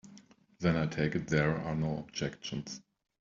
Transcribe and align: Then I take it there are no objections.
Then 0.57 0.77
I 0.77 0.87
take 0.87 1.13
it 1.13 1.27
there 1.27 1.55
are 1.59 1.75
no 1.75 1.99
objections. 1.99 2.81